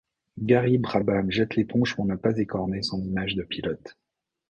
[0.39, 3.99] Gary Brabham jette l'éponge pour de ne pas écorner son image de pilote.